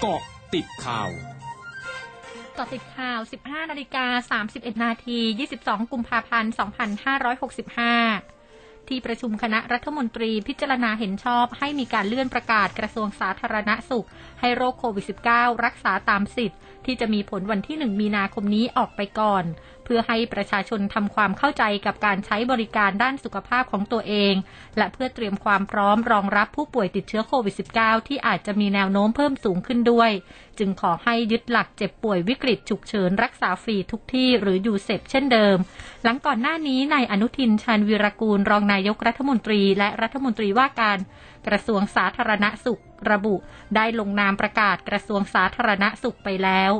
[0.00, 0.22] เกาะ
[0.54, 1.10] ติดข่าว
[2.58, 5.18] กาะติดข่าว 15 นาฬิกา 31 นาที
[5.56, 6.52] 22 กุมภาพันธ์
[8.10, 14.06] 2565 ที่ประชุมคณะรัฐมนตรีพิจารณาเห็นชอบให้มีการเลื่อนประกาศกระทรวงสาธารณสุข
[14.40, 15.04] ให้โรคโควิด
[15.34, 19.44] -19 รักษาตามสิทธิ์ ที่จะมีผลวันที่ 1 มีนาคมนี้ออกไปก่อน
[19.86, 24.34] เพื่อให้ประชาชนทำความเข้าใจกับการใช้บริการด้านสุขภาพของตัวเอง
[24.76, 30.10] และเพื่อเตรียมความพร้อมรองรับผู้ป่วยติดเชื้อโควิด -19 ที่อาจจะมีแนวโน้มเพิ่มสูงขึ้นด้วย
[30.58, 35.56] จึงขอให้ยึดหลักเจ็บป่วยวิกฤตฉุกเฉินรักษาฟรีทุกที่หรืออยู่เสพเช่นเดิม
[36.02, 40.98] หลังก่อนหน้านี้นายอนุทินชาญวีรกูลรองนายกรัฐมนตรีและรัฐมนตรีว่าการ
[41.46, 43.34] กระทรวงสาธารณสุขระบุ
[43.76, 46.72] ได้ลงนามประกาศกระทรวงสาธารณสุขไปแล้ว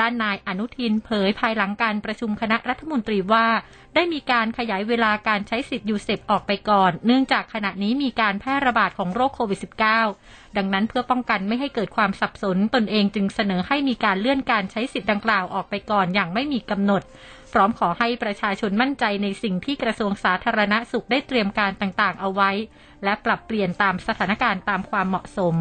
[0.00, 3.46] ด้านนายอนุทินเผยภายหลังการประชุมคณะรัฐมนตรีว่า
[3.94, 9.60] ได้มีการขยายเวลาการใช้สิทธิ์ยูเซปออกไปก่อน เนื่องจากขณะนี้มีการแพร่ระบาดของโรคโควิด
[10.04, 17.02] -19 ดังนั้นเพื่อป้องกันไม่ให้เกิดความสับสนตนเองจึงเสนอให้มีการเลื่อนการใช้สิทธิ์ดังกล่าวออกไปก่อนอย่างไม่มีกำหนด
[17.52, 22.50] พร้อมขอให้ประชาชนมั่นใจในสิ่งที่กระทรวงสาธารณสุขได้เตรียมการต่างๆ เอาไว้
[23.04, 25.56] และปรับเปลี่ยนตามสถานการณ์ตามความเหมาะสม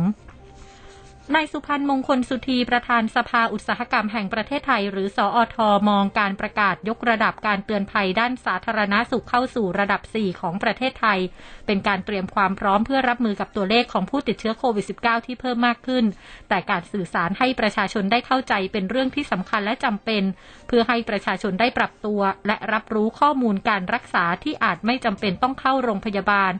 [1.31, 5.57] นายสุพันธ์มงคลสุธีประธานสภาอุตสาหกรรมแห่งประเทศไทย หรือสออท
[5.89, 11.19] มองการประกาศยกระดับการเตือนภัยด้านสาธารณาสุขเข้าสู่ระดับ 4 ของประเทศไทย
[11.65, 16.05] เป็นการเตรียมความพร้อมเพื่อรับมือกับตัวเลขของผู้ติดเชื้อโควิด -19 ที่เพิ่มมากขึ้น
[16.49, 20.23] แต่การสื่อสารให้ประชาชนได้เข้าใจเป็นเรื่องที่สำคัญและจำเป็น
[20.67, 26.53] เพื่อให้ประชาชนได้ปรับตัว และรับรู้ข้อมูลการรักษาที่อาจไม่จำเป็นต้องเข้าโรงพยาบาล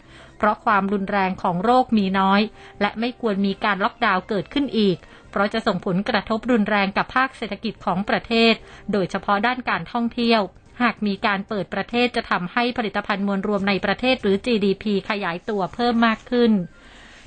[0.46, 2.42] ราะความรุนแรงของโรคมีน้อย
[2.82, 4.98] และไม่ควรมีการล็อกดาวน์เกิดขึ้นอีก
[5.32, 8.54] เพราะจะส่งผลกระทบรุนแรงกับภาคเศรษฐกิจของประเทศ
[8.92, 10.42] โดยเฉพาะด้านการท่องเที่ยว
[10.82, 16.52] หากมีการเปิดประเทศจะทำให้ผลิตภัณฑ์มวลรวมในประเทศหรือ GDP ขยายตัวเพิ่มมากขึ้น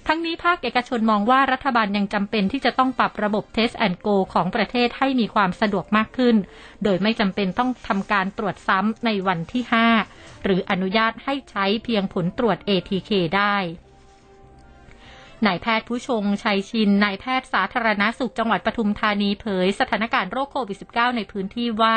[0.06, 6.36] ทั้งนี้ภาคเอกชนมองว่ารัฐบาลยังจำเป็นที่จะต้องปรับระบบ Test and Go ของประเทศให้มีความสะดวกมากขึ้น
[6.84, 13.57] โดยไม่จำเป็นต้องทำการตรวจซ้ำในวันที่ 5 หรืออนุญาตให้ใช้เพียงผลตรวจ ATK ได้
[15.47, 21.96] นายแพทย์ผู้ชงชัยชิน นายแพทย์สาธารณาสุขจังหวัดปทุมธานีเผย สถานการณ์โรคโควิด -19 ในพื้นที่ว่า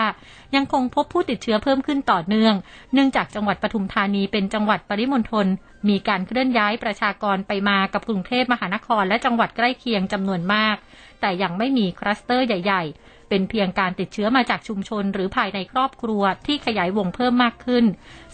[0.55, 2.53] ยังคงพบผู้ติดเชื้อเพิ่มขึ้นต่อเนื่อง
[2.93, 5.47] เนื่องจากจังหวัดปทุมธานีเป็นจังหวัดปริมณฑล
[5.87, 10.75] มีการเคลื่อนย้ายประชากรไปมากับกรุงเทพมหานครและจังหวัดใกล้เคียงจำนวนมาก
[11.21, 17.85] แต่ยังไม่มีคลัสเตอร์ใหญ่ ๆ เป็นเพียงการติดเชื้อมาจากชุมชน หรือภายในครอบครัวที่ขยายวงเพิ่มมากขึ้น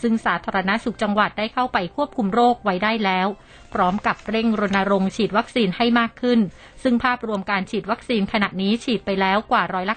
[0.02, 3.28] ซึ่งสาธารณสุขจังหวัดได้เข้าไปควบคุมโรคไว้ได้แล้ว
[3.74, 6.40] พร้อมกับเร่งรณรงค์ฉีดวัคซีนให้มากขึ้น
[6.84, 9.96] ซึ่งภาพรวมการฉีดวัคซีนขณะนี้ฉีดไปแล้วกว่าร้อยละ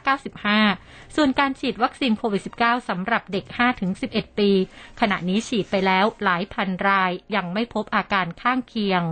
[0.57, 3.45] 95 ส่วนการฉีดวัคซีนโควิด -19 สำหรับเด็ก
[3.93, 4.51] 5-11 ปี
[5.01, 9.03] ขณะนี้ฉีดไปแล้วหลายพันรายยังไม่พบอาการข้างเคียง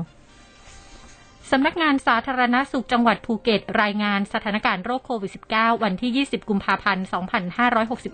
[1.50, 7.06] สำนักงานสาธารณาสุขจังหวัดภูเก็ต รายงานสถานการณ์โรคโควิด -19 วันที่ 20 กุมภาพันธ์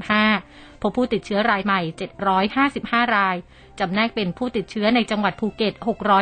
[0.07, 1.81] 2565 พบผู้ติดเชื้อรายใหม่
[2.49, 3.37] 755 ราย
[3.79, 5.75] จำแนกเป็นผู้ติดเชื้อในจังหวัดภูเก็ต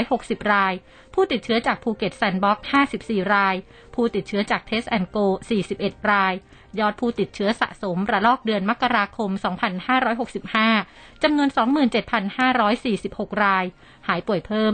[0.03, 0.73] 660 ราย
[1.15, 2.67] ผู้ติดเชื้อจากภูเก็ตแซนด์บ็อกซ์
[3.01, 3.55] 54 ราย
[3.95, 5.19] ผู้ติดเชื้อจาก Test and Go
[5.67, 6.35] 41 ราย
[6.79, 9.31] ยอดผู้ติดเชื้อสะสมระลอกเดือนมกราคม
[10.67, 11.49] 2565 จำนวน
[12.67, 13.65] 27,546 ราย
[14.09, 14.73] หายป่วยเพิ่ม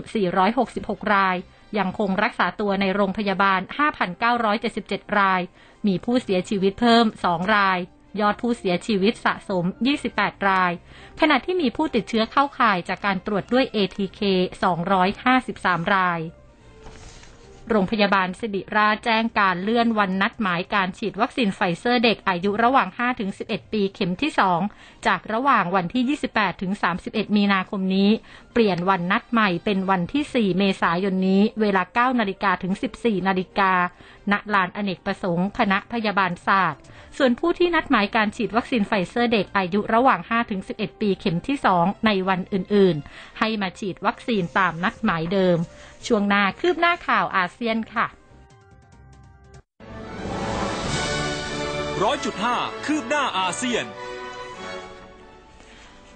[0.54, 1.36] 466 ราย
[1.78, 3.60] ยังคงรักษาตัวในโรงพยาบาล
[4.38, 5.40] 5,977 ราย
[5.86, 7.78] มีผู้เสียชีวิตเพิ่ม 2 ราย
[8.20, 9.64] ยอดผู้เสียชีวิตสะสม
[10.06, 10.72] 28 ราย
[11.20, 14.20] ขณะที่มีผู้ติดเชื้อเข้าข่ายจากการตรวจด้วย ATK
[15.02, 16.20] 253 ราย
[17.70, 22.88] โรงพยาบาลศิริราชแจ้งการเลื่อนวันนัดหมายการฉีดวัคซีนไฟเซอร์เด็กอายุระหว่าง
[23.30, 24.30] 5-11 ปีเข็มที่
[24.68, 26.18] 2 จากระหว่างวันที่
[26.70, 28.10] 28-31 มีนาคมนี้
[28.52, 33.72] เปลี่ยนวันนัดใหม่เป็นวันที่ 4 เมษายนนี้ เวลา 9 นาฬิกาถึง 14 นาฬิกา
[34.32, 36.80] ณลานอเนกประสงค์คณะพยาบาลศาสตร์
[37.18, 40.20] ส่วนผู้ที่นัดหมายการฉีดวัคซีนไฟเซอร์เด็กอายุระหว่าง
[40.60, 45.58] 5-11 ปีเข็มที่ 2 ในวันอื่นๆ ให้มาฉีดวัคซีนตามนัดหมายเดิม
[46.06, 48.06] ช่วงหน้าคืบหน้าข่าวอาเซียนค่ะ
[52.02, 52.56] ร้อยจุดห้า
[52.86, 53.84] คืบหน้าอาเซียน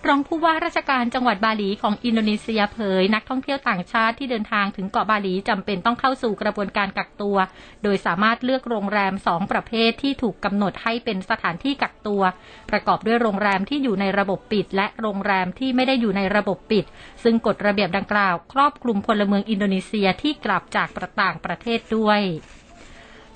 [0.08, 7.36] รองผู้ว่าราชการจังหวัดบาหลีของอินโดนีเซียเผย นักท่องเที่ยวต่างชาติที่เดินทางถึงเกาะบาหลีจำเป็นต้องเข้าสู่กระบวนการกักตัว
[7.82, 12.22] โดยสามารถเลือกโรงแรมสองประเภทที่ถูกกำหนดให้เป็นสถานที่กักตัว
[12.70, 16.84] ประกอบด้วยโรงแรมที่อยู่ในระบบปิด และโรงแรมที่ไม่ได้อยู่ในระบบปิด
[17.22, 22.22] ซึ่งกฎระเบียบดังกล่าว ครอบคลุมพลเมืองอินโดนีเซียที่กลับจากประต่างประเทศด้วย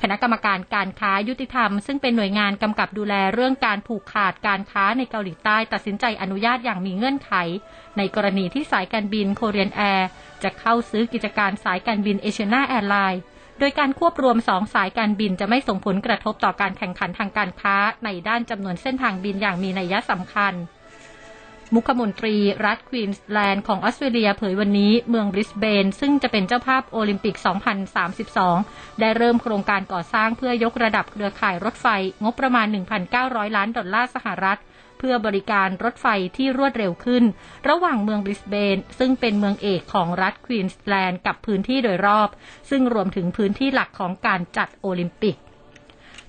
[0.06, 7.32] คณะกรรมการการค้ายุติธรรม ซึ่งเป็นหน่วยงานกำกับดูแลเรื่องการผูกขาดการค้าในเกาหลีใต้ตัดสินใจอนุญาตอย่างมีเงื่อนไข
[7.98, 10.08] ในกรณีที่สายการบินโคเรียนแอร์
[10.42, 13.22] จะเข้าซื้อกิจการสายการบินเอเชียนาแอร์ไลน์
[13.58, 20.54] โดยการควบรวมสองสายการบินจะไม่ส่งผลกระทบต่อการแข่งขันทางการค้าในด้านจำนวนเส้นทางบินอย่างมีนัยสำคัญ
[21.74, 27.36] มุขมนตรีรัฐควีนสแลนด์ของออสเตรเลียเผยวันนี้เมืองบริสเบน ซึ่งจะเป็นเจ้าภาพโอลิมปิก
[28.18, 31.86] 2032 ได้เริ่มโครงการก่อสร้างเพื่อยกระดับเครือข่ายรถไฟ
[32.24, 32.66] งบประมาณ
[33.10, 34.58] 1,900 ล้านดอลลาร์สหรัฐ
[34.98, 36.06] เพื่อบริการรถไฟ
[36.36, 37.24] ที่รวดเร็วขึ้น
[37.68, 42.28] ระหว่างเมืองบริสเบน ซึ่งเป็นเมืองเอกของรัฐควีนสแลนด์กับพื้นที่โดยรอบ
[42.70, 45.36] ซึ่งรวมถึงพื้นที่หลักของการจัดโอลิมปิก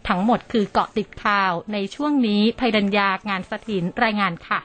[0.08, 4.62] ทั้งหมดคือเกาะติดข่าวในช่วงนี้ภัยดัญญางานสถินรายงานค่ะ